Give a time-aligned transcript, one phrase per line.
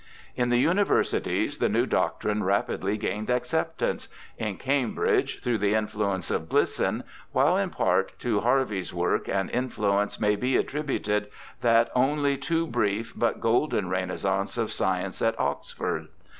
[0.35, 6.49] In the universities the new doctrine rapidly gained acceptance— in Cambridge through the influence of
[6.49, 11.29] Glisson, while in part to Harvey's work and influence may be attributed
[11.61, 16.07] that only too brief but golden renaissance of science at Oxford.